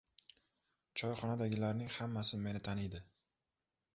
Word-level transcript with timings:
Choyxonadagilaming 1.01 1.91
hammasi 1.97 2.39
meni 2.47 2.61
taniydi. 2.69 3.03